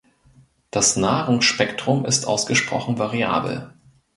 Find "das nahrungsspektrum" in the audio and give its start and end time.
0.71-2.05